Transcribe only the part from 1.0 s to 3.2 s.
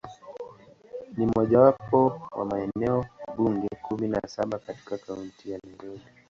Ni mojawapo wa maeneo